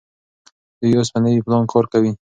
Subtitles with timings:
[0.79, 2.11] دوی اوس په نوي پلان کار کوي.